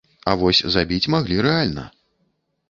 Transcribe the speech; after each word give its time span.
А 0.29 0.33
вось 0.43 0.61
забіць 0.75 1.11
маглі 1.17 1.37
рэальна. 1.47 1.85